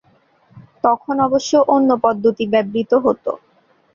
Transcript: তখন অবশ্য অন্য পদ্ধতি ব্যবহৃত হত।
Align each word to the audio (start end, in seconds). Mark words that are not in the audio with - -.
তখন 0.83 1.15
অবশ্য 1.27 1.51
অন্য 1.73 1.89
পদ্ধতি 2.03 2.43
ব্যবহৃত 2.53 2.91
হত। 3.05 3.25